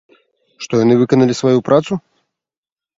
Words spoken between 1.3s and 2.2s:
сваю працу?